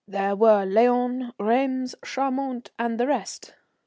There 0.07 0.35
were 0.35 0.65
Laon, 0.65 1.31
Rheims, 1.39 1.93
Chaumont, 2.03 2.71
and 2.79 2.99
the 2.99 3.05
rest. 3.05 3.53